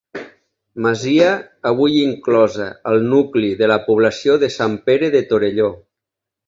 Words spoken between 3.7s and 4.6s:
la població de